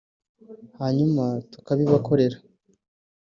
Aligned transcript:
hanyuma 0.79 1.23
tukabibakorera 1.51 2.37